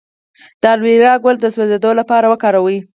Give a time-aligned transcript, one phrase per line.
[0.61, 2.77] د الوویرا ګل د سوځیدو لپاره وکاروئ